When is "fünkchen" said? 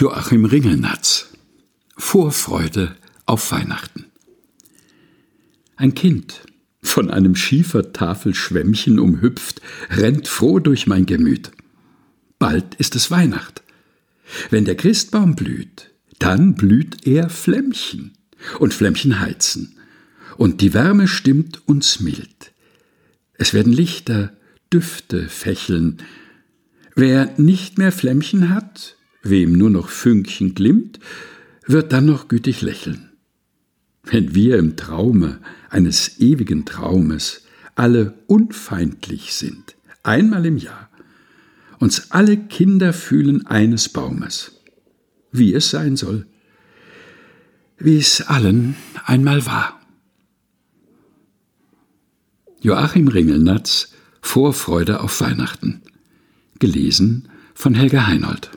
29.88-30.54